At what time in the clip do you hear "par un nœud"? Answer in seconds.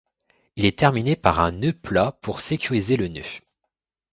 1.15-1.73